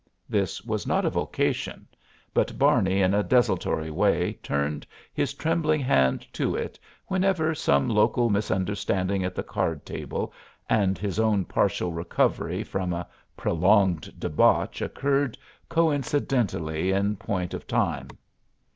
[0.27, 1.85] This was not a vocation,
[2.33, 8.27] but Barney in a desultory way turned his trembling hand to it whenever some local
[8.31, 10.33] misunderstanding at the card table
[10.67, 13.05] and his own partial recovery from a
[13.37, 15.37] prolonged debauch occurred
[15.69, 18.07] coincidently in point of time.